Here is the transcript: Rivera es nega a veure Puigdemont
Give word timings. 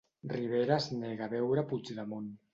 Rivera 0.31 0.77
es 0.83 0.87
nega 1.03 1.29
a 1.29 1.33
veure 1.35 1.67
Puigdemont 1.75 2.35